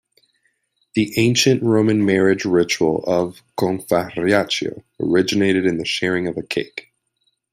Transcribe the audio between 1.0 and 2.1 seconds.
Ancient Roman